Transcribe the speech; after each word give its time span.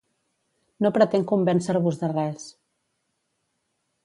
No 0.85 0.91
pretenc 0.95 1.29
convèncer-vos 1.33 2.01
de 2.01 2.09
res. 2.15 2.49